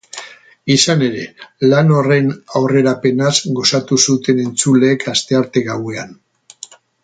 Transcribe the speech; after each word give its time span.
Izan 0.75 1.03
ere, 1.07 1.25
lan 1.73 1.93
horren 1.97 2.31
aurrerapenaz 2.61 3.35
gozatu 3.61 3.99
zuten 4.07 4.43
entzuleek 4.47 5.07
astearte 5.15 5.65
gauean. 5.73 6.19